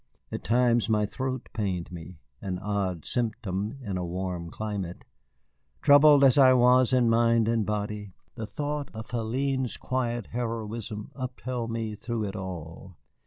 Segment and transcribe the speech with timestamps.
[0.31, 5.03] At times my throat pained me, an odd symptom in a warm climate.
[5.83, 11.69] Troubled as I was in mind and body, the thought of Hélène's quiet heroism upheld
[11.69, 12.97] me through it all.